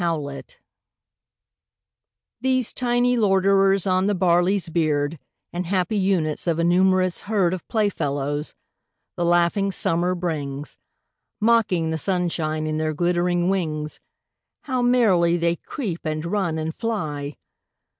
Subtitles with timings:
[0.01, 0.57] Insects
[2.41, 5.19] These tiny loiterers on the barley's beard,
[5.53, 8.55] And happy units of a numerous herd Of playfellows,
[9.15, 10.75] the laughing Summer brings,
[11.39, 13.99] Mocking the sunshine in their glittering wings,
[14.61, 17.35] How merrily they creep, and run, and fly!